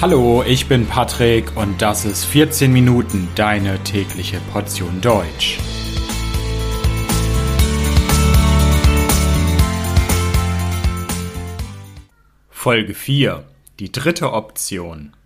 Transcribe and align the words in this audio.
Hallo, 0.00 0.44
ich 0.46 0.68
bin 0.68 0.86
Patrick 0.86 1.56
und 1.56 1.82
das 1.82 2.04
ist 2.04 2.24
14 2.24 2.72
Minuten 2.72 3.26
deine 3.34 3.82
tägliche 3.82 4.38
Portion 4.52 5.00
Deutsch. 5.00 5.58
Folge 12.48 12.94
4. 12.94 13.42
Die 13.80 13.90
dritte 13.90 14.32
Option. 14.34 15.16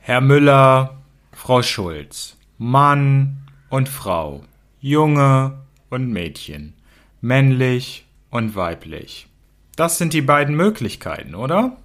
Herr 0.00 0.20
Müller, 0.20 0.98
Frau 1.32 1.62
Schulz, 1.62 2.36
Mann 2.58 3.46
und 3.70 3.88
Frau, 3.88 4.42
Junge 4.82 5.60
und 5.88 6.10
Mädchen, 6.10 6.74
männlich 7.22 8.04
und 8.28 8.54
weiblich. 8.54 9.28
Das 9.76 9.96
sind 9.96 10.12
die 10.12 10.20
beiden 10.20 10.54
Möglichkeiten, 10.56 11.34
oder? 11.34 11.78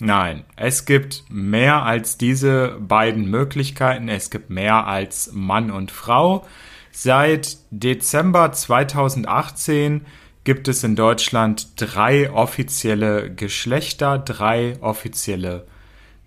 Nein, 0.00 0.44
es 0.56 0.86
gibt 0.86 1.24
mehr 1.28 1.82
als 1.82 2.16
diese 2.16 2.78
beiden 2.80 3.28
Möglichkeiten. 3.28 4.08
Es 4.08 4.30
gibt 4.30 4.48
mehr 4.48 4.86
als 4.86 5.30
Mann 5.32 5.70
und 5.70 5.90
Frau. 5.90 6.46
Seit 6.90 7.58
Dezember 7.70 8.50
2018 8.50 10.06
gibt 10.42 10.68
es 10.68 10.82
in 10.84 10.96
Deutschland 10.96 11.68
drei 11.76 12.32
offizielle 12.32 13.30
Geschlechter, 13.34 14.18
drei 14.18 14.78
offizielle 14.80 15.66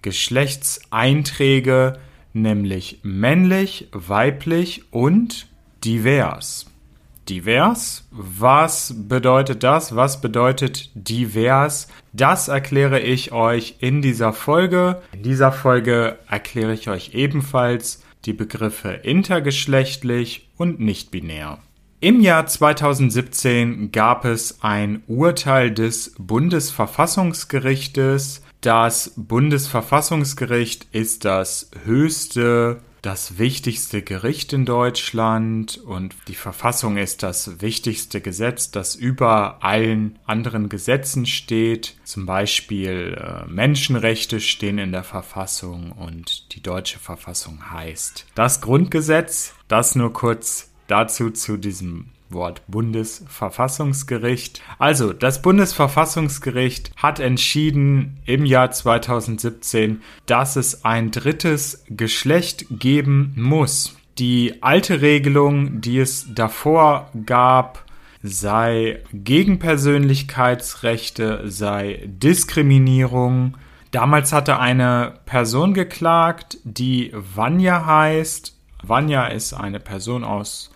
Geschlechtseinträge, 0.03 1.97
nämlich 2.31 2.99
männlich, 3.01 3.87
weiblich 3.91 4.83
und 4.91 5.47
divers 5.83 6.67
divers. 7.29 8.07
Was 8.11 8.93
bedeutet 9.07 9.63
das? 9.63 9.95
Was 9.95 10.21
bedeutet 10.21 10.89
divers? 10.93 11.87
Das 12.11 12.47
erkläre 12.47 12.99
ich 12.99 13.31
euch 13.31 13.77
in 13.79 14.01
dieser 14.01 14.33
Folge. 14.33 15.01
In 15.13 15.23
dieser 15.23 15.51
Folge 15.51 16.17
erkläre 16.29 16.73
ich 16.73 16.89
euch 16.89 17.13
ebenfalls 17.13 18.03
die 18.25 18.33
Begriffe 18.33 18.91
intergeschlechtlich 18.91 20.49
und 20.57 20.79
nicht 20.79 21.11
binär. 21.11 21.59
Im 21.99 22.19
Jahr 22.19 22.47
2017 22.47 23.91
gab 23.93 24.25
es 24.25 24.57
ein 24.61 25.03
Urteil 25.07 25.71
des 25.71 26.13
Bundesverfassungsgerichtes. 26.17 28.41
Das 28.59 29.13
Bundesverfassungsgericht 29.15 30.87
ist 30.91 31.23
das 31.23 31.71
höchste 31.85 32.81
das 33.03 33.37
wichtigste 33.37 34.01
Gericht 34.01 34.53
in 34.53 34.65
Deutschland 34.65 35.77
und 35.77 36.15
die 36.29 36.35
Verfassung 36.35 36.95
ist 36.95 37.21
das 37.21 37.61
wichtigste 37.61 38.21
Gesetz, 38.21 38.71
das 38.71 38.95
über 38.95 39.57
allen 39.61 40.17
anderen 40.25 40.69
Gesetzen 40.69 41.25
steht. 41.25 41.95
Zum 42.05 42.25
Beispiel 42.25 43.17
äh, 43.19 43.45
Menschenrechte 43.51 44.39
stehen 44.39 44.77
in 44.77 44.93
der 44.93 45.03
Verfassung 45.03 45.91
und 45.91 46.53
die 46.55 46.63
deutsche 46.63 46.97
Verfassung 46.97 47.71
heißt 47.71 48.25
das 48.35 48.61
Grundgesetz. 48.61 49.53
Das 49.67 49.95
nur 49.95 50.13
kurz 50.13 50.69
dazu 50.87 51.29
zu 51.29 51.57
diesem 51.57 52.05
Wort 52.33 52.61
Bundesverfassungsgericht. 52.67 54.61
Also, 54.79 55.13
das 55.13 55.41
Bundesverfassungsgericht 55.41 56.91
hat 56.95 57.19
entschieden 57.19 58.19
im 58.25 58.45
Jahr 58.45 58.71
2017, 58.71 60.01
dass 60.25 60.55
es 60.55 60.85
ein 60.85 61.11
drittes 61.11 61.83
Geschlecht 61.89 62.65
geben 62.69 63.33
muss. 63.35 63.97
Die 64.19 64.61
alte 64.61 65.01
Regelung, 65.01 65.81
die 65.81 65.97
es 65.99 66.27
davor 66.33 67.09
gab, 67.25 67.83
sei 68.21 69.01
Gegenpersönlichkeitsrechte, 69.11 71.41
sei 71.45 72.03
Diskriminierung. 72.05 73.57
Damals 73.91 74.31
hatte 74.33 74.59
eine 74.59 75.15
Person 75.25 75.73
geklagt, 75.73 76.57
die 76.63 77.11
Vanya 77.13 77.85
heißt. 77.85 78.55
Vanya 78.81 79.27
ist 79.27 79.53
eine 79.53 79.79
Person 79.79 80.23
aus 80.23 80.72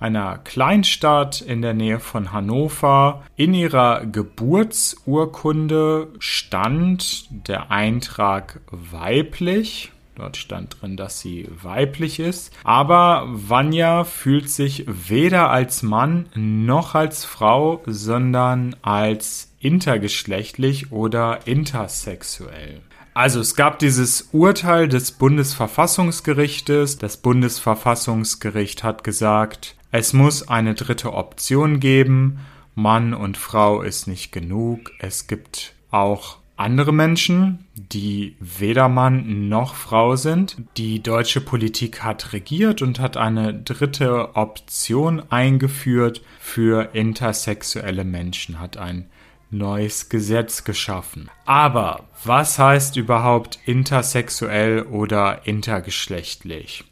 einer 0.00 0.38
Kleinstadt 0.38 1.40
in 1.40 1.62
der 1.62 1.74
Nähe 1.74 2.00
von 2.00 2.32
Hannover. 2.32 3.22
In 3.36 3.54
ihrer 3.54 4.04
Geburtsurkunde 4.06 6.08
stand 6.18 7.28
der 7.48 7.70
Eintrag 7.70 8.60
weiblich. 8.70 9.92
Dort 10.14 10.36
stand 10.36 10.80
drin, 10.80 10.96
dass 10.96 11.20
sie 11.20 11.48
weiblich 11.62 12.18
ist. 12.18 12.52
Aber 12.64 13.28
Vanya 13.30 14.04
fühlt 14.04 14.50
sich 14.50 14.84
weder 14.86 15.50
als 15.50 15.84
Mann 15.84 16.26
noch 16.34 16.96
als 16.96 17.24
Frau, 17.24 17.82
sondern 17.86 18.74
als 18.82 19.52
intergeschlechtlich 19.60 20.90
oder 20.90 21.46
intersexuell. 21.46 22.80
Also 23.14 23.40
es 23.40 23.56
gab 23.56 23.78
dieses 23.80 24.28
Urteil 24.30 24.86
des 24.86 25.10
Bundesverfassungsgerichtes. 25.12 26.98
Das 26.98 27.16
Bundesverfassungsgericht 27.16 28.84
hat 28.84 29.02
gesagt, 29.02 29.74
es 29.90 30.12
muss 30.12 30.48
eine 30.48 30.74
dritte 30.74 31.12
Option 31.14 31.80
geben. 31.80 32.40
Mann 32.74 33.14
und 33.14 33.36
Frau 33.36 33.82
ist 33.82 34.06
nicht 34.06 34.32
genug. 34.32 34.92
Es 34.98 35.26
gibt 35.26 35.74
auch 35.90 36.38
andere 36.58 36.92
Menschen, 36.92 37.66
die 37.74 38.36
weder 38.40 38.88
Mann 38.88 39.48
noch 39.48 39.74
Frau 39.74 40.16
sind. 40.16 40.56
Die 40.76 41.02
deutsche 41.02 41.40
Politik 41.40 42.02
hat 42.02 42.32
regiert 42.32 42.82
und 42.82 43.00
hat 43.00 43.16
eine 43.16 43.54
dritte 43.54 44.34
Option 44.34 45.22
eingeführt 45.30 46.22
für 46.40 46.90
intersexuelle 46.94 48.04
Menschen, 48.04 48.60
hat 48.60 48.76
ein 48.76 49.06
neues 49.50 50.08
Gesetz 50.08 50.64
geschaffen. 50.64 51.30
Aber 51.46 52.04
was 52.24 52.58
heißt 52.58 52.96
überhaupt 52.96 53.58
intersexuell 53.64 54.82
oder 54.82 55.46
intergeschlechtlich? 55.46 56.84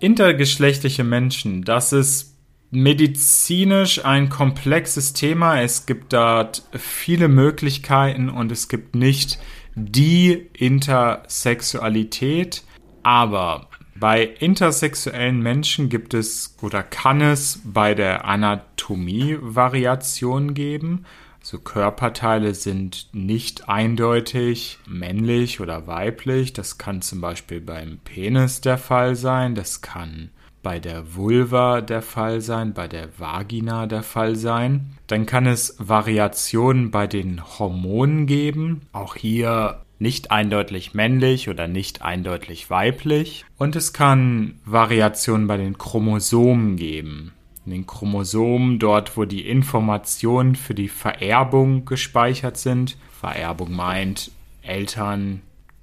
Intergeschlechtliche 0.00 1.04
Menschen, 1.04 1.62
das 1.62 1.92
ist 1.92 2.31
medizinisch 2.72 4.04
ein 4.04 4.28
komplexes 4.30 5.12
Thema. 5.12 5.60
Es 5.60 5.86
gibt 5.86 6.14
dort 6.14 6.64
viele 6.72 7.28
Möglichkeiten 7.28 8.30
und 8.30 8.50
es 8.50 8.68
gibt 8.68 8.96
nicht 8.96 9.38
die 9.74 10.48
Intersexualität. 10.54 12.64
Aber 13.02 13.68
bei 13.94 14.24
intersexuellen 14.24 15.40
Menschen 15.40 15.90
gibt 15.90 16.14
es 16.14 16.56
oder 16.62 16.82
kann 16.82 17.20
es 17.20 17.60
bei 17.62 17.94
der 17.94 18.24
Anatomie 18.24 19.36
Variationen 19.40 20.54
geben. 20.54 21.04
So 21.42 21.58
Körperteile 21.58 22.54
sind 22.54 23.10
nicht 23.12 23.68
eindeutig 23.68 24.78
männlich 24.86 25.60
oder 25.60 25.86
weiblich. 25.86 26.54
Das 26.54 26.78
kann 26.78 27.02
zum 27.02 27.20
Beispiel 27.20 27.60
beim 27.60 27.98
Penis 27.98 28.62
der 28.62 28.78
Fall 28.78 29.14
sein. 29.14 29.54
Das 29.54 29.82
kann 29.82 30.30
bei 30.62 30.78
der 30.78 31.14
Vulva 31.14 31.80
der 31.80 32.02
Fall 32.02 32.40
sein, 32.40 32.72
bei 32.72 32.88
der 32.88 33.18
Vagina 33.18 33.86
der 33.86 34.02
Fall 34.02 34.36
sein. 34.36 34.96
Dann 35.06 35.26
kann 35.26 35.46
es 35.46 35.76
Variationen 35.78 36.90
bei 36.90 37.06
den 37.06 37.42
Hormonen 37.58 38.26
geben. 38.26 38.82
Auch 38.92 39.16
hier 39.16 39.82
nicht 39.98 40.30
eindeutig 40.30 40.94
männlich 40.94 41.48
oder 41.48 41.68
nicht 41.68 42.02
eindeutig 42.02 42.70
weiblich. 42.70 43.44
Und 43.58 43.76
es 43.76 43.92
kann 43.92 44.60
Variationen 44.64 45.46
bei 45.46 45.56
den 45.56 45.78
Chromosomen 45.78 46.76
geben. 46.76 47.32
In 47.64 47.72
den 47.72 47.86
Chromosomen, 47.86 48.80
dort 48.80 49.16
wo 49.16 49.24
die 49.24 49.46
Informationen 49.46 50.56
für 50.56 50.74
die 50.74 50.88
Vererbung 50.88 51.84
gespeichert 51.84 52.56
sind. 52.56 52.96
Vererbung 53.20 53.72
meint, 53.72 54.32
Eltern 54.62 55.42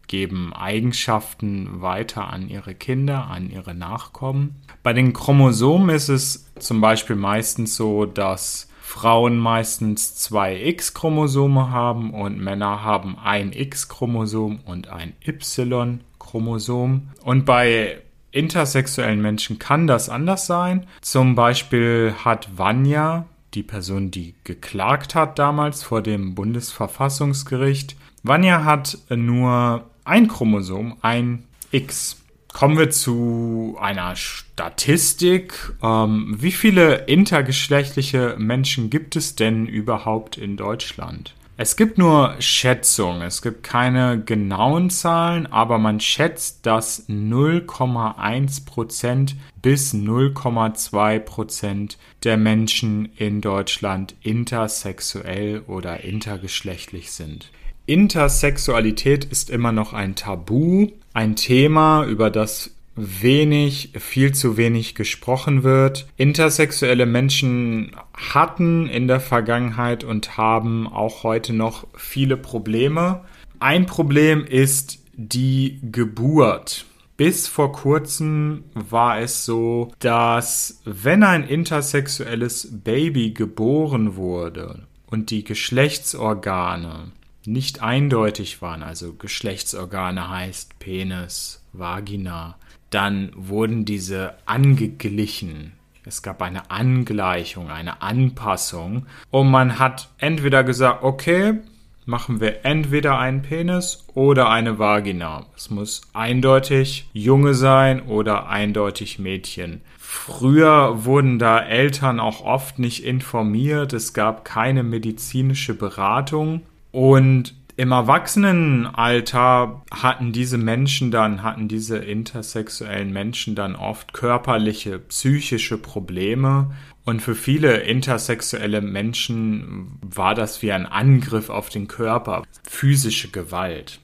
geben 0.10 0.52
Eigenschaften 0.54 1.82
weiter 1.82 2.28
an 2.28 2.50
ihre 2.50 2.76
Kinder, 2.76 3.28
an 3.28 3.50
ihre 3.50 3.74
Nachkommen. 3.74 4.56
Bei 4.84 4.92
den 4.92 5.14
Chromosomen 5.14 5.96
ist 5.96 6.10
es 6.10 6.52
zum 6.60 6.82
Beispiel 6.82 7.16
meistens 7.16 7.78
so, 7.78 8.06
dass 8.06 8.68
Frauen 8.82 9.38
meistens 9.38 10.16
zwei 10.16 10.62
X-Chromosome 10.62 11.70
haben 11.70 12.12
und 12.14 12.40
Männer 12.40 12.84
haben 12.84 13.18
ein 13.18 13.54
X-Chromosom 13.54 14.62
und 14.66 14.88
ein 14.88 15.14
Y-Chromosom. 15.26 17.10
Und 17.24 17.46
bei 17.46 18.02
intersexuellen 18.32 19.22
Menschen 19.22 19.60
kann 19.60 19.86
das 19.86 20.10
anders 20.10 20.48
sein. 20.48 20.88
Zum 21.02 21.36
Beispiel 21.36 22.16
hat 22.26 22.58
Vanya, 22.58 23.26
die 23.54 23.64
Person, 23.64 24.10
die 24.10 24.34
geklagt 24.44 25.14
hat 25.14 25.38
damals 25.38 25.84
vor 25.84 26.02
dem 26.02 26.34
Bundesverfassungsgericht, 26.34 27.96
Vanya 28.24 28.66
hat 28.66 28.98
nur 29.10 29.89
ein 30.10 30.28
Chromosom, 30.28 30.98
ein 31.02 31.46
X. 31.72 32.18
Kommen 32.52 32.80
wir 32.80 32.90
zu 32.90 33.78
einer 33.80 34.16
Statistik. 34.16 35.54
Ähm, 35.84 36.36
wie 36.40 36.52
viele 36.52 37.06
intergeschlechtliche 37.06 38.36
Menschen 38.40 38.90
gibt 38.90 39.16
es 39.16 39.36
denn 39.36 39.68
überhaupt 39.68 40.38
in 40.38 40.58
Deutschland? 40.58 41.36
Es 41.58 41.76
gibt 41.76 41.98
nur 41.98 42.36
Schätzungen, 42.40 43.22
es 43.22 43.42
gibt 43.42 43.64
keine 43.64 44.24
genauen 44.24 44.90
Zahlen, 44.90 45.46
aber 45.46 45.78
man 45.78 46.00
schätzt, 46.00 46.66
dass 46.66 47.10
0,1% 47.10 49.34
bis 49.62 49.94
0,2% 49.94 51.98
der 52.24 52.38
Menschen 52.38 53.10
in 53.18 53.42
Deutschland 53.42 54.16
intersexuell 54.22 55.64
oder 55.68 56.06
intergeschlechtlich 56.06 57.12
sind. 57.12 57.52
Intersexualität 57.90 59.26
ist 59.26 59.50
immer 59.50 59.72
noch 59.72 59.94
ein 59.94 60.14
Tabu, 60.14 60.90
ein 61.16 61.36
Thema, 61.36 62.06
über 62.06 62.30
das 62.30 62.76
wenig, 62.96 63.94
viel 63.98 64.32
zu 64.32 64.58
wenig 64.58 64.94
gesprochen 64.94 65.64
wird. 65.64 66.06
Intersexuelle 66.16 67.08
Menschen 67.08 67.96
hatten 68.14 68.88
in 68.88 69.08
der 69.08 69.20
Vergangenheit 69.20 70.04
und 70.04 70.38
haben 70.38 70.88
auch 70.88 71.24
heute 71.24 71.52
noch 71.52 71.88
viele 71.96 72.38
Probleme. 72.38 73.22
Ein 73.58 73.88
Problem 73.88 74.46
ist 74.46 75.00
die 75.16 75.80
Geburt. 75.82 76.86
Bis 77.18 77.48
vor 77.48 77.72
kurzem 77.72 78.66
war 78.76 79.20
es 79.20 79.46
so, 79.46 79.92
dass 79.98 80.80
wenn 80.86 81.24
ein 81.24 81.44
intersexuelles 81.44 82.70
Baby 82.84 83.32
geboren 83.32 84.16
wurde 84.16 84.84
und 85.08 85.32
die 85.32 85.44
Geschlechtsorgane 85.44 87.14
nicht 87.52 87.82
eindeutig 87.82 88.62
waren, 88.62 88.84
also 88.84 89.14
Geschlechtsorgane 89.14 90.30
heißt 90.30 90.80
Penis, 90.80 91.64
Vagina, 91.74 92.58
dann 92.90 93.32
wurden 93.36 93.86
diese 93.86 94.36
angeglichen. 94.46 95.74
Es 96.06 96.22
gab 96.22 96.42
eine 96.42 96.72
Angleichung, 96.72 97.70
eine 97.70 98.02
Anpassung. 98.02 99.06
Und 99.30 99.52
man 99.52 99.78
hat 99.78 100.10
entweder 100.18 100.64
gesagt, 100.64 101.04
okay, 101.04 101.60
machen 102.06 102.40
wir 102.40 102.66
entweder 102.66 103.20
einen 103.20 103.44
Penis 103.44 104.06
oder 104.16 104.50
eine 104.50 104.80
Vagina. 104.80 105.46
Es 105.56 105.70
muss 105.70 106.02
eindeutig 106.14 107.10
Junge 107.14 107.54
sein 107.54 108.02
oder 108.02 108.48
eindeutig 108.48 109.20
Mädchen. 109.20 109.82
Früher 110.00 111.06
wurden 111.06 111.38
da 111.38 111.60
Eltern 111.60 112.20
auch 112.20 112.42
oft 112.42 112.80
nicht 112.80 113.06
informiert. 113.06 113.94
Es 113.94 114.14
gab 114.14 114.44
keine 114.44 114.82
medizinische 114.82 115.76
Beratung. 115.76 116.62
Und 116.92 117.56
im 117.80 117.94
Erwachsenenalter 117.94 119.84
hatten 119.90 120.34
diese 120.34 120.58
Menschen 120.58 121.12
dann, 121.12 121.44
hatten 121.44 121.70
diese 121.70 121.98
intersexuellen 121.98 123.14
Menschen 123.14 123.56
dann 123.56 123.78
oft 123.78 124.12
körperliche, 124.12 125.00
psychische 125.00 125.78
Probleme. 125.78 126.72
Und 127.06 127.22
für 127.22 127.36
viele 127.36 127.78
intersexuelle 127.78 128.82
Menschen 128.82 129.98
war 130.02 130.36
das 130.36 130.62
wie 130.62 130.74
ein 130.74 130.86
Angriff 130.86 131.50
auf 131.50 131.70
den 131.70 131.88
Körper, 131.88 132.44
physische 132.64 133.30
Gewalt. 133.30 134.02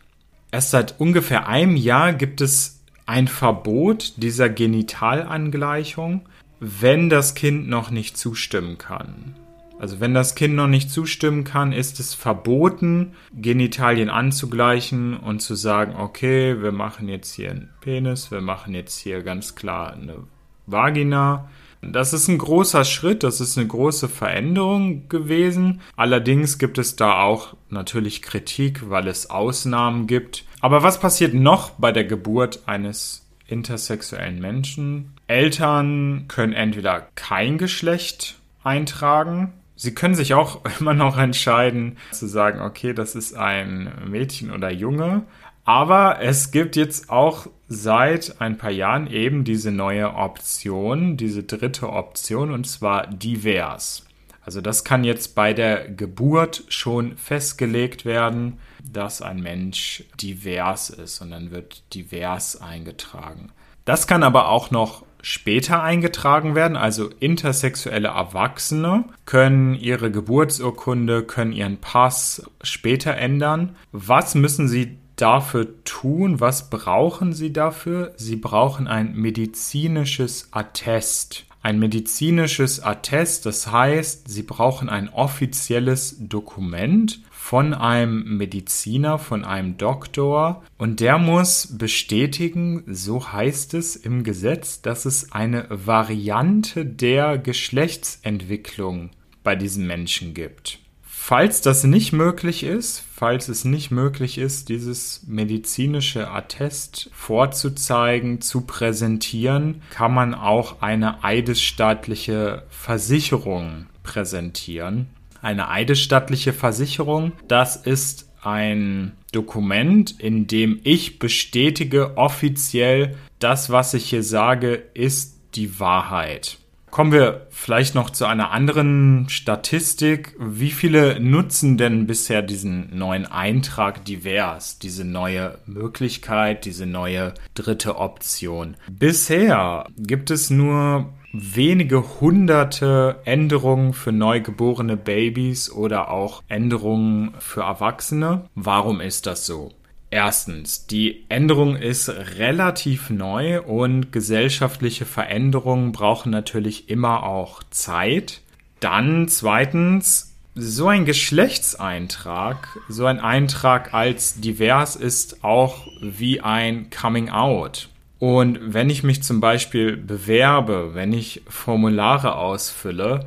Erst 0.51 0.71
seit 0.71 0.97
ungefähr 1.01 1.49
einem 1.49 1.75
Jahr 1.75 2.13
gibt 2.13 2.39
es 2.39 2.79
ein 3.05 3.27
Verbot 3.27 4.13
dieser 4.15 4.47
Genitalangleichung, 4.47 6.21
wenn 6.61 7.09
das 7.09 7.35
Kind 7.35 7.67
noch 7.67 7.91
nicht 7.91 8.17
zustimmen 8.17 8.77
kann. 8.77 9.35
Also 9.77 9.99
wenn 9.99 10.13
das 10.13 10.35
Kind 10.35 10.55
noch 10.55 10.67
nicht 10.67 10.89
zustimmen 10.89 11.43
kann, 11.43 11.71
ist 11.71 11.99
es 11.99 12.13
verboten, 12.13 13.13
Genitalien 13.33 14.09
anzugleichen 14.09 15.17
und 15.17 15.41
zu 15.41 15.55
sagen, 15.55 15.95
okay, 15.97 16.61
wir 16.61 16.71
machen 16.71 17.09
jetzt 17.09 17.33
hier 17.33 17.51
einen 17.51 17.69
Penis, 17.81 18.31
wir 18.31 18.41
machen 18.41 18.73
jetzt 18.73 18.97
hier 18.97 19.21
ganz 19.21 19.55
klar 19.55 19.93
eine 19.93 20.23
Vagina. 20.65 21.49
Das 21.81 22.13
ist 22.13 22.27
ein 22.29 22.37
großer 22.37 22.83
Schritt, 22.83 23.21
das 23.23 23.41
ist 23.41 23.57
eine 23.57 23.67
große 23.67 24.09
Veränderung 24.09 25.07
gewesen. 25.07 25.81
Allerdings 25.95 26.57
gibt 26.57 26.77
es 26.77 26.95
da 26.95 27.21
auch 27.21 27.55
natürlich 27.69 28.21
Kritik, 28.21 28.89
weil 28.89 29.07
es 29.07 29.29
Ausnahmen 29.29 30.07
gibt. 30.07 30.45
Aber 30.61 30.81
was 30.81 30.99
passiert 30.99 31.33
noch 31.33 31.71
bei 31.71 31.91
der 31.91 32.05
Geburt 32.05 32.61
eines 32.65 33.27
intersexuellen 33.45 34.39
Menschen? 34.39 35.13
Eltern 35.27 36.25
können 36.27 36.53
entweder 36.53 37.07
kein 37.13 37.57
Geschlecht 37.57 38.39
eintragen, 38.63 39.53
Sie 39.75 39.93
können 39.93 40.15
sich 40.15 40.33
auch 40.33 40.61
immer 40.79 40.93
noch 40.93 41.17
entscheiden 41.17 41.97
zu 42.11 42.27
sagen, 42.27 42.61
okay, 42.61 42.93
das 42.93 43.15
ist 43.15 43.35
ein 43.35 43.91
Mädchen 44.07 44.51
oder 44.51 44.71
Junge. 44.71 45.23
Aber 45.65 46.21
es 46.21 46.51
gibt 46.51 46.75
jetzt 46.75 47.09
auch 47.09 47.47
seit 47.67 48.39
ein 48.39 48.57
paar 48.57 48.71
Jahren 48.71 49.07
eben 49.07 49.43
diese 49.43 49.71
neue 49.71 50.13
Option, 50.13 51.17
diese 51.17 51.43
dritte 51.43 51.89
Option, 51.89 52.51
und 52.51 52.67
zwar 52.67 53.07
divers. 53.07 54.05
Also 54.45 54.61
das 54.61 54.83
kann 54.83 55.03
jetzt 55.03 55.33
bei 55.33 55.53
der 55.53 55.89
Geburt 55.89 56.65
schon 56.69 57.17
festgelegt 57.17 58.05
werden, 58.05 58.59
dass 58.83 59.23
ein 59.23 59.41
Mensch 59.41 60.03
divers 60.21 60.91
ist 60.91 61.19
und 61.21 61.31
dann 61.31 61.49
wird 61.49 61.81
divers 61.95 62.61
eingetragen. 62.61 63.51
Das 63.85 64.05
kann 64.05 64.21
aber 64.21 64.49
auch 64.49 64.69
noch 64.69 65.03
später 65.25 65.81
eingetragen 65.81 66.53
werden, 66.53 66.77
also 66.77 67.09
intersexuelle 67.19 68.09
Erwachsene 68.09 69.05
können 69.25 69.73
ihre 69.73 70.11
Geburtsurkunde, 70.11 71.23
können 71.23 71.51
ihren 71.51 71.77
Pass 71.77 72.43
später 72.61 73.15
ändern. 73.15 73.75
Was 73.91 74.35
müssen 74.35 74.67
sie 74.67 74.99
dafür 75.15 75.83
tun? 75.83 76.41
Was 76.41 76.69
brauchen 76.69 77.33
sie 77.33 77.51
dafür? 77.51 78.13
Sie 78.17 78.35
brauchen 78.35 78.87
ein 78.87 79.15
medizinisches 79.15 80.49
Attest. 80.51 81.47
Ein 81.63 81.79
medizinisches 81.79 82.83
Attest, 82.83 83.47
das 83.47 83.71
heißt, 83.71 84.29
sie 84.29 84.43
brauchen 84.43 84.89
ein 84.89 85.09
offizielles 85.09 86.17
Dokument, 86.19 87.19
von 87.47 87.75
einem 87.75 88.37
Mediziner, 88.37 89.19
von 89.19 89.45
einem 89.45 89.77
Doktor 89.77 90.63
und 90.79 90.99
der 90.99 91.19
muss 91.19 91.77
bestätigen, 91.77 92.81
so 92.87 93.31
heißt 93.31 93.75
es 93.75 93.95
im 93.95 94.23
Gesetz, 94.23 94.81
dass 94.81 95.05
es 95.05 95.31
eine 95.31 95.67
Variante 95.69 96.87
der 96.87 97.37
Geschlechtsentwicklung 97.37 99.11
bei 99.43 99.55
diesen 99.55 99.85
Menschen 99.85 100.33
gibt. 100.33 100.79
Falls 101.03 101.61
das 101.61 101.83
nicht 101.83 102.13
möglich 102.13 102.63
ist, 102.63 103.03
falls 103.13 103.47
es 103.47 103.63
nicht 103.63 103.91
möglich 103.91 104.39
ist, 104.39 104.69
dieses 104.69 105.21
medizinische 105.27 106.31
Attest 106.31 107.11
vorzuzeigen, 107.13 108.41
zu 108.41 108.61
präsentieren, 108.61 109.83
kann 109.91 110.15
man 110.15 110.33
auch 110.33 110.81
eine 110.81 111.23
eidesstaatliche 111.23 112.63
Versicherung 112.69 113.85
präsentieren 114.01 115.09
eine 115.45 115.69
eidesstattliche 115.69 116.53
Versicherung. 116.53 117.31
Das 117.47 117.75
ist 117.75 118.31
ein 118.41 119.13
Dokument, 119.31 120.19
in 120.19 120.47
dem 120.47 120.79
ich 120.83 121.19
bestätige 121.19 122.17
offiziell, 122.17 123.15
das, 123.39 123.69
was 123.69 123.93
ich 123.93 124.09
hier 124.09 124.23
sage, 124.23 124.73
ist 124.93 125.39
die 125.53 125.79
Wahrheit. 125.79 126.57
Kommen 126.89 127.11
wir 127.11 127.47
vielleicht 127.49 127.93
noch 127.93 128.09
zu 128.09 128.25
einer 128.25 128.51
anderen 128.51 129.27
Statistik. 129.29 130.33
Wie 130.39 130.71
viele 130.71 131.19
nutzen 131.19 131.77
denn 131.77 132.07
bisher 132.07 132.41
diesen 132.41 132.97
neuen 132.97 133.25
Eintrag 133.25 134.05
divers, 134.05 134.79
diese 134.79 135.03
neue 135.03 135.59
Möglichkeit, 135.65 136.65
diese 136.65 136.85
neue 136.85 137.33
dritte 137.53 137.97
Option? 137.97 138.77
Bisher 138.89 139.85
gibt 139.97 140.31
es 140.31 140.49
nur 140.49 141.13
wenige 141.37 142.21
hunderte 142.21 143.19
Änderungen 143.25 143.93
für 143.93 144.11
neugeborene 144.11 144.95
Babys 144.95 145.69
oder 145.71 146.09
auch 146.09 146.43
Änderungen 146.47 147.33
für 147.39 147.61
Erwachsene. 147.61 148.49
Warum 148.55 149.01
ist 149.01 149.25
das 149.25 149.45
so? 149.45 149.71
Erstens, 150.11 150.87
die 150.87 151.25
Änderung 151.27 151.75
ist 151.75 152.09
relativ 152.09 153.09
neu 153.09 153.61
und 153.61 154.11
gesellschaftliche 154.11 155.05
Veränderungen 155.05 155.91
brauchen 155.91 156.31
natürlich 156.31 156.89
immer 156.89 157.23
auch 157.23 157.63
Zeit. 157.69 158.41
Dann 158.79 159.27
zweitens, 159.27 160.35
so 160.53 160.87
ein 160.87 161.03
Geschlechtseintrag, 161.03 162.79
so 162.87 163.05
ein 163.07 163.19
Eintrag 163.19 163.93
als 163.93 164.39
divers 164.39 164.95
ist 164.95 165.43
auch 165.43 165.85
wie 166.01 166.39
ein 166.39 166.89
Coming 166.89 167.29
Out. 167.29 167.89
Und 168.19 168.59
wenn 168.61 168.89
ich 168.89 169.03
mich 169.03 169.23
zum 169.23 169.41
Beispiel 169.41 169.97
bewerbe, 169.97 170.93
wenn 170.93 171.11
ich 171.11 171.43
Formulare 171.47 172.35
ausfülle 172.35 173.25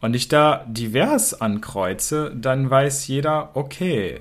und 0.00 0.14
ich 0.14 0.28
da 0.28 0.64
divers 0.66 1.40
ankreuze, 1.40 2.32
dann 2.34 2.70
weiß 2.70 3.06
jeder, 3.08 3.50
okay, 3.54 4.20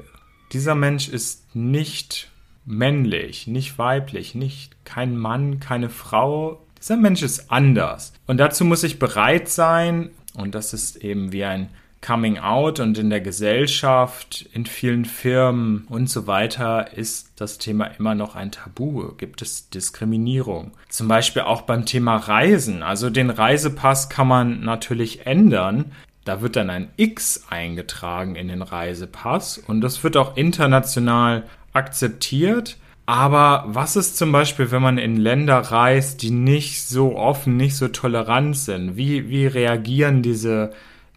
dieser 0.51 0.75
Mensch 0.75 1.07
ist 1.07 1.55
nicht 1.55 2.29
männlich, 2.65 3.47
nicht 3.47 3.77
weiblich, 3.77 4.35
nicht 4.35 4.85
kein 4.85 5.17
Mann, 5.17 5.59
keine 5.59 5.89
Frau. 5.89 6.61
Dieser 6.77 6.97
Mensch 6.97 7.21
ist 7.21 7.51
anders. 7.51 8.13
Und 8.27 8.37
dazu 8.37 8.65
muss 8.65 8.83
ich 8.83 8.99
bereit 8.99 9.49
sein, 9.49 10.11
und 10.33 10.55
das 10.55 10.73
ist 10.73 10.97
eben 10.97 11.31
wie 11.31 11.43
ein 11.43 11.69
Coming 12.01 12.39
Out 12.39 12.79
und 12.79 12.97
in 12.97 13.11
der 13.11 13.21
Gesellschaft, 13.21 14.49
in 14.53 14.65
vielen 14.65 15.05
Firmen 15.05 15.85
und 15.87 16.09
so 16.09 16.25
weiter 16.25 16.97
ist 16.97 17.31
das 17.35 17.59
Thema 17.59 17.85
immer 17.85 18.15
noch 18.15 18.35
ein 18.35 18.51
Tabu. 18.51 19.13
Gibt 19.17 19.43
es 19.43 19.69
Diskriminierung? 19.69 20.71
Zum 20.89 21.07
Beispiel 21.07 21.43
auch 21.43 21.61
beim 21.61 21.85
Thema 21.85 22.17
Reisen. 22.17 22.81
Also 22.81 23.11
den 23.11 23.29
Reisepass 23.29 24.09
kann 24.09 24.27
man 24.27 24.61
natürlich 24.61 25.27
ändern. 25.27 25.91
Da 26.25 26.41
wird 26.41 26.55
dann 26.55 26.71
ein 26.71 26.89
X 26.97 27.45
eingetragen 27.49 28.35
in 28.35 28.47
den 28.47 28.63
Reisepass 28.63 29.59
und 29.59 29.81
das 29.81 30.03
wird 30.03 30.17
auch 30.17 30.37
international 30.37 31.43
akzeptiert. 31.71 32.77
Aber 33.05 33.65
was 33.67 33.95
ist 33.95 34.17
zum 34.17 34.31
Beispiel, 34.31 34.71
wenn 34.71 34.81
man 34.81 34.97
in 34.97 35.17
Länder 35.17 35.57
reist, 35.57 36.21
die 36.21 36.31
nicht 36.31 36.83
so 36.83 37.15
offen, 37.15 37.57
nicht 37.57 37.75
so 37.75 37.89
tolerant 37.89 38.57
sind? 38.57 38.95
Wie, 38.95 39.29
wie 39.29 39.47
reagieren 39.47 40.21
diese 40.21 40.71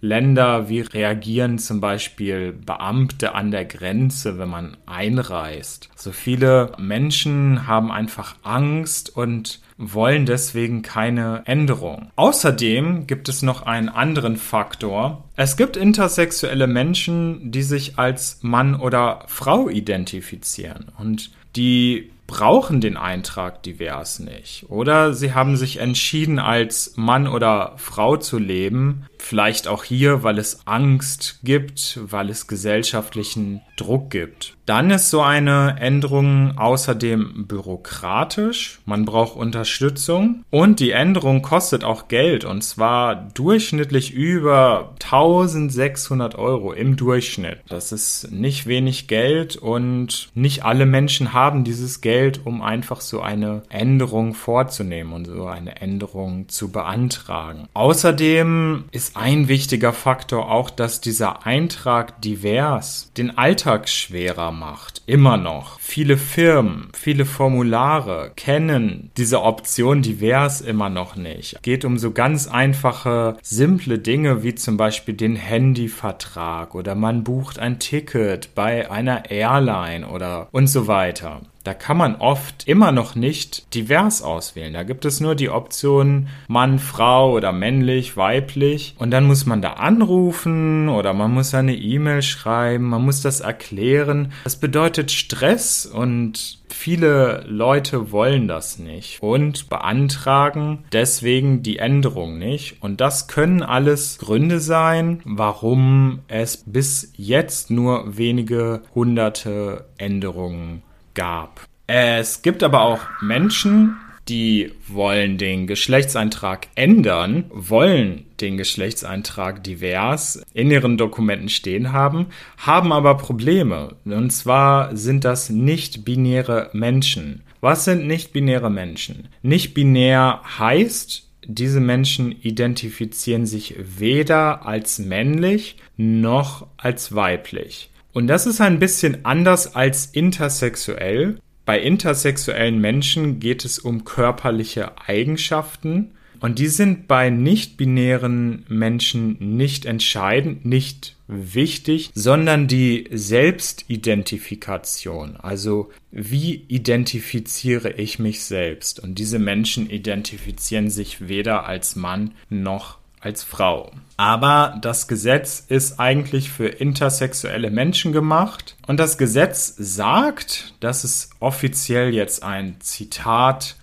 Länder, 0.05 0.69
wie 0.69 0.81
reagieren 0.81 1.59
zum 1.59 1.81
Beispiel 1.81 2.53
Beamte 2.53 3.35
an 3.35 3.51
der 3.51 3.65
Grenze, 3.65 4.39
wenn 4.39 4.51
man 4.51 4.77
einreist? 4.85 5.89
So 5.97 6.13
viele 6.13 6.73
Menschen 6.77 7.67
haben 7.67 7.91
einfach 7.91 8.37
Angst 8.43 9.17
und 9.17 9.61
wollen 9.79 10.27
deswegen 10.27 10.83
keine 10.83 11.43
Änderung. 11.47 12.11
Außerdem 12.17 13.07
gibt 13.07 13.31
es 13.31 13.41
noch 13.41 13.63
einen 13.63 13.89
anderen 13.89 14.37
Faktor. 14.37 15.25
Es 15.37 15.57
gibt 15.57 15.77
intersexuelle 15.77 16.67
Menschen, 16.67 17.51
die 17.51 17.63
sich 17.63 17.99
als 17.99 18.41
Mann 18.43 18.75
oder 18.75 19.25
Frau 19.27 19.71
identifizieren 19.71 20.93
und 20.99 21.31
die 21.57 22.11
brauchen 22.27 22.81
den 22.81 22.97
Eintrag 22.97 23.63
divers 23.63 24.19
nicht. 24.19 24.67
Oder 24.69 25.13
sie 25.13 25.35
haben 25.35 25.57
sich 25.57 25.79
entschieden, 25.79 26.39
als 26.39 26.95
Mann 26.97 27.29
oder 27.29 27.75
Frau 27.77 28.17
zu 28.17 28.39
leben. 28.39 29.07
Vielleicht 29.19 29.69
auch 29.69 29.85
hier, 29.85 30.23
weil 30.23 30.39
es 30.39 30.67
Angst 30.67 31.41
gibt, 31.43 32.01
weil 32.03 32.31
es 32.31 32.47
gesellschaftlichen 32.47 33.61
Druck 33.77 34.11
gibt. 34.11 34.57
Dann 34.67 34.91
ist 34.91 35.11
so 35.11 35.21
eine 35.21 35.77
Änderung 35.79 36.57
außerdem 36.57 37.47
bürokratisch. 37.47 38.81
Man 38.87 39.05
braucht 39.05 39.37
Unterstützung. 39.37 40.45
Und 40.51 40.81
die 40.81 40.93
Änderung 40.93 41.43
kostet 41.43 41.85
auch 41.85 42.09
Geld. 42.09 42.45
Und 42.45 42.63
zwar 42.63 43.15
durchschnittlich 43.35 44.13
über 44.13 44.95
1600 45.03 46.35
Euro 46.37 46.73
im 46.73 46.97
Durchschnitt. 46.97 47.59
Das 47.69 47.93
ist 47.93 48.31
nicht 48.31 48.67
wenig 48.67 49.07
Geld 49.07 49.57
und 49.57 50.31
nicht 50.35 50.65
alle 50.65 50.87
Menschen 50.87 51.33
haben 51.33 51.65
dieses 51.65 52.01
Geld 52.01 52.41
um 52.45 52.63
einfach 52.63 53.01
so 53.01 53.21
eine 53.21 53.63
Änderung 53.69 54.35
vorzunehmen 54.35 55.13
und 55.13 55.27
so 55.27 55.47
eine 55.47 55.81
Änderung 55.81 56.49
zu 56.49 56.71
beantragen. 56.71 57.69
Außerdem 57.75 58.85
ist 58.93 59.17
ein 59.17 59.49
wichtiger 59.49 59.93
Faktor 59.93 60.51
auch, 60.51 60.71
dass 60.71 61.01
dieser 61.01 61.47
Eintrag 61.47 62.21
divers 62.23 63.11
den 63.17 63.37
Alltag 63.37 63.89
schwerer 63.89 64.54
macht. 64.55 65.03
Immer 65.07 65.37
noch. 65.37 65.79
Viele 65.81 66.17
Firmen, 66.17 66.89
viele 66.95 67.27
Formulare 67.27 68.33
kennen 68.37 69.11
diese 69.17 69.43
Option 69.43 70.03
divers 70.03 70.61
immer 70.61 70.89
noch 70.89 71.17
nicht. 71.17 71.63
Geht 71.63 71.85
um 71.85 71.99
so 71.99 72.13
ganz 72.13 72.47
einfache, 72.49 73.37
simple 73.43 73.99
Dinge 73.99 74.43
wie 74.43 74.55
zum 74.55 74.77
Beispiel 74.77 75.15
den 75.15 75.37
Handyvertrag 75.37 76.75
oder 76.75 76.95
man 76.95 77.25
bucht 77.25 77.59
ein 77.59 77.79
Ticket 77.79 78.55
bei 78.55 78.91
einer 78.91 79.31
Airline 79.31 80.09
oder 80.09 80.49
und 80.53 80.69
so 80.69 80.87
weiter. 80.87 81.43
Da 81.65 81.73
kann 81.73 81.97
man 81.97 82.17
oft 82.17 82.69
immer 82.69 82.93
noch 82.93 83.15
nicht 83.15 83.75
divers 83.75 84.21
auswählen. 84.21 84.75
Da 84.75 84.83
gibt 84.83 85.07
es 85.07 85.21
nur 85.21 85.35
die 85.35 85.49
Option 85.49 86.29
Mann, 86.47 86.79
Frau 86.79 87.33
oder 87.33 87.53
männlich, 87.53 88.19
weiblich. 88.19 88.95
Und 88.99 89.11
dann 89.11 89.25
muss 89.25 89.47
man 89.47 89.63
da 89.63 89.73
anrufen 89.73 90.91
oder 90.91 91.15
man 91.15 91.33
muss 91.33 91.55
eine 91.55 91.75
E-Mail 91.75 92.21
schreiben, 92.21 92.85
man 92.85 93.03
muss 93.03 93.23
das 93.23 93.41
erklären. 93.41 94.33
Das 94.45 94.57
bedeutet 94.57 95.11
Stress 95.11 95.87
und 95.87 96.59
viele 96.69 97.45
Leute 97.47 98.13
wollen 98.13 98.47
das 98.47 98.79
nicht 98.79 99.23
und 99.23 99.71
beantragen 99.71 100.85
deswegen 100.93 101.63
die 101.63 101.79
Änderung 101.79 102.39
nicht. 102.39 102.83
Und 102.83 103.01
das 103.01 103.27
können 103.27 103.63
alles 103.63 104.19
Gründe 104.19 104.61
sein, 104.61 105.23
warum 105.25 106.21
es 106.29 106.63
bis 106.67 107.13
jetzt 107.17 107.71
nur 107.71 108.19
wenige 108.19 108.83
hunderte 108.95 109.87
Änderungen 109.97 110.83
gab. 111.15 111.67
Es 111.87 112.43
gibt 112.43 112.63
aber 112.63 112.83
auch 112.83 113.01
Menschen, 113.21 113.97
die 114.29 114.73
wollen 114.89 115.37
den 115.37 115.67
Geschlechtseintrag 115.67 116.69
ändern, 116.75 117.45
wollen 117.51 118.25
den 118.41 118.57
Geschlechtseintrag 118.57 119.63
divers 119.63 120.43
in 120.55 120.71
ihren 120.71 120.97
Dokumenten 120.97 121.49
stehen 121.49 121.93
haben, 121.93 122.27
haben 122.57 122.93
aber 122.93 123.17
Probleme. 123.17 123.97
Und 124.05 124.31
zwar 124.31 124.97
sind 124.97 125.25
das 125.25 125.51
nicht-binäre 125.51 126.71
Menschen. 126.73 127.43
Was 127.61 127.85
sind 127.85 128.07
nicht-binäre 128.07 128.71
Menschen? 128.71 129.29
Nicht-binär 129.43 130.41
heißt, 130.59 131.29
diese 131.47 131.81
Menschen 131.81 132.33
identifizieren 132.33 133.45
sich 133.45 133.75
weder 133.79 134.65
als 134.65 134.99
männlich 134.99 135.77
noch 135.97 136.67
als 136.79 137.15
weiblich. 137.15 137.91
Und 138.15 138.29
das 138.29 138.47
ist 138.47 138.63
ein 138.63 138.79
bisschen 138.79 139.27
anders 139.27 139.75
als 139.75 140.07
intersexuell. 140.07 141.39
Bei 141.67 141.79
intersexuellen 141.81 142.79
Menschen 142.81 143.41
geht 143.41 143.65
es 143.65 143.79
um 143.79 144.05
körperliche 144.05 144.93
Eigenschaften 145.07 146.11
und 146.41 146.59
die 146.59 146.67
sind 146.69 147.09
bei 147.09 147.31
nicht-binären 147.31 148.67
Menschen 148.69 149.57
nicht 149.57 149.87
entscheidend, 149.87 150.67
nicht 150.67 151.17
wichtig, 151.27 152.11
sondern 152.15 152.69
die 152.69 153.09
Selbstidentifikation. 153.11 155.37
Also 155.37 155.91
wie 156.11 156.67
identifiziere 156.69 157.93
ich 157.93 158.19
mich 158.19 158.45
selbst? 158.45 159.01
Und 159.01 159.19
diese 159.19 159.39
Menschen 159.39 159.89
identifizieren 159.89 160.91
sich 160.91 161.29
weder 161.29 161.65
als 161.67 161.97
Mann 161.97 162.33
noch 162.51 162.99
als 163.25 163.43
Frau. 163.43 163.91
Aber 164.17 164.79
das 164.81 165.09
Gesetz 165.09 165.65
ist 165.67 165.99
eigentlich 165.99 166.51
für 166.51 166.69
intersexuelle 166.69 167.71
Menschen 167.71 168.13
gemacht. 168.13 168.77
Und 168.87 169.01
das 169.01 169.19
Gesetz 169.19 169.75
sagt, 169.77 170.75
dass 170.81 171.05
es 171.05 171.31
offiziell 171.41 172.15
jetzt 172.15 172.43
ein 172.43 172.77
Zitat 172.81 173.77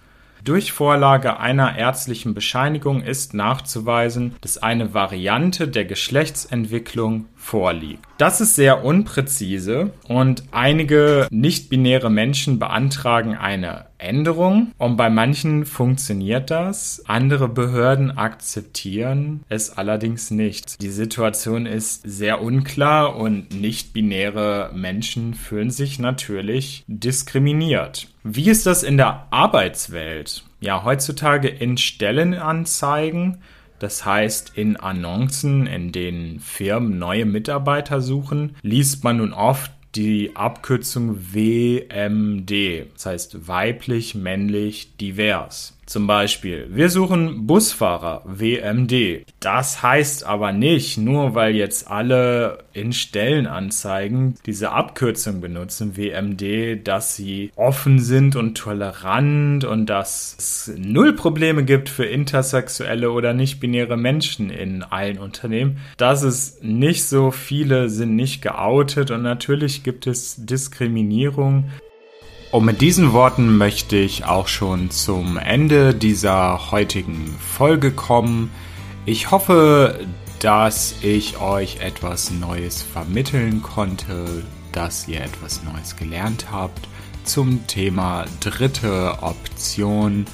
durch 0.44 0.72
Vorlage 0.72 1.40
einer 1.40 1.78
ärztlichen 1.78 2.34
Bescheinigung 2.34 3.04
ist 3.04 3.36
nachzuweisen, 3.36 4.36
dass 4.42 4.58
eine 4.58 4.96
Variante 4.96 5.68
der 5.68 5.86
Geschlechtsentwicklung 5.86 7.26
vorliegt. 7.36 8.04
Das 8.18 8.42
ist 8.42 8.56
sehr 8.56 8.84
unpräzise 8.84 9.92
und 10.08 10.44
einige 10.52 11.28
nicht-binäre 11.30 12.10
Menschen 12.10 12.58
beantragen 12.58 13.36
eine 13.36 13.86
Änderung 14.02 14.72
und 14.78 14.98
bei 14.98 15.10
manchen 15.10 15.66
funktioniert 15.66 16.52
das. 16.52 17.04
Andere 17.06 17.48
Behörden 17.48 18.18
akzeptieren 18.18 19.44
es 19.50 19.78
allerdings 19.78 20.32
nicht. 20.32 20.82
Die 20.82 20.90
Situation 20.90 21.66
ist 21.66 22.02
sehr 22.04 22.42
unklar 22.42 23.16
und 23.16 23.54
nicht-binäre 23.54 24.72
Menschen 24.74 25.34
fühlen 25.34 25.72
sich 25.72 26.00
natürlich 26.00 26.84
diskriminiert. 26.88 28.08
Wie 28.24 28.50
ist 28.50 28.66
das 28.66 28.84
in 28.84 28.98
der 28.98 29.28
Arbeitswelt? 29.32 30.44
Ja, 30.60 30.84
heutzutage 30.84 31.48
in 31.48 31.78
Stellenanzeigen 31.78 33.38
das 33.82 34.06
heißt, 34.06 34.52
in 34.54 34.78
Annoncen, 34.78 35.66
in 35.66 35.92
denen 35.92 36.40
Firmen 36.40 37.00
neue 37.00 37.26
Mitarbeiter 37.26 38.00
suchen, 38.00 38.56
liest 38.62 39.04
man 39.04 39.18
nun 39.18 39.34
oft 39.34 39.72
die 39.96 40.36
Abkürzung 40.36 41.18
WMD. 41.34 42.88
Das 42.94 43.06
heißt 43.06 43.48
weiblich, 43.48 44.16
männlich, 44.16 44.96
divers. 44.98 45.78
Zum 45.92 46.08
Beispiel, 46.08 46.68
wir 46.70 46.90
suchen 46.90 47.48
Busfahrer, 47.48 48.22
WMD. 48.24 49.26
Das 49.42 49.84
heißt 49.84 50.26
aber 50.26 50.54
nicht, 50.54 50.98
nur 50.98 51.36
weil 51.36 51.54
jetzt 51.54 51.92
alle 51.92 52.60
in 52.72 52.94
Stellenanzeigen 52.94 54.36
diese 54.46 54.72
Abkürzung 54.72 55.42
benutzen, 55.42 55.98
WMD, 55.98 56.88
dass 56.88 57.18
sie 57.18 57.52
offen 57.58 58.00
sind 58.00 58.38
und 58.38 58.58
tolerant 58.58 59.66
und 59.66 59.88
dass 59.88 60.38
es 60.40 60.74
null 60.78 61.12
Probleme 61.12 61.66
gibt 61.66 61.90
für 61.90 62.06
intersexuelle 62.06 63.12
oder 63.12 63.34
nicht-binäre 63.34 63.98
Menschen 63.98 64.50
in 64.50 64.84
allen 64.84 65.18
Unternehmen. 65.20 65.82
Das 65.98 66.24
ist 66.24 66.64
nicht 66.64 67.04
so, 67.04 67.32
viele 67.32 67.90
sind 67.90 68.16
nicht 68.16 68.42
geoutet 68.42 69.12
und 69.12 69.24
natürlich 69.24 69.84
gibt 69.84 70.08
es 70.08 70.38
Diskriminierung. 70.38 71.66
Und 72.52 72.66
mit 72.66 72.82
diesen 72.82 73.14
Worten 73.14 73.58
möchte 73.58 73.96
ich 73.96 74.26
auch 74.26 74.50
schon 74.50 74.92
zum 74.92 75.38
Ende 75.38 75.96
dieser 75.96 76.72
heutigen 76.72 77.34
Folge 77.40 77.92
kommen. 77.92 78.52
Ich 79.06 79.32
hoffe, 79.32 80.06
dass 80.40 80.96
ich 81.02 81.40
euch 81.40 81.78
etwas 81.78 82.30
Neues 82.30 82.82
vermitteln 82.82 83.62
konnte, 83.62 84.44
dass 84.74 85.08
ihr 85.08 85.22
etwas 85.22 85.64
Neues 85.64 85.96
gelernt 85.96 86.48
habt 86.52 86.90
zum 87.24 87.68
Thema 87.68 88.26
dritte 88.42 89.20
Option, 89.22 90.26